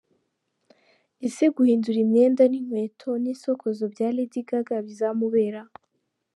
Ese 1.27 1.45
guhindura 1.55 1.97
imyenda 2.05 2.43
n’inkweto 2.47 3.09
n’insokozo 3.23 3.83
bya 3.93 4.07
Lady 4.15 4.41
Gaga 4.49 4.77
bizamubera!. 4.87 5.61